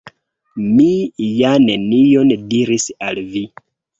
Mi 0.61 0.87
ja 1.41 1.51
nenion 1.67 2.33
diris 2.55 2.89
al 3.11 3.23
vi! 3.35 3.45